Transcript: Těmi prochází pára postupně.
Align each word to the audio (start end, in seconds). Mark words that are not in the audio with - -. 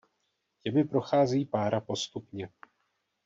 Těmi 0.63 0.83
prochází 0.83 1.45
pára 1.45 1.81
postupně. 1.81 2.49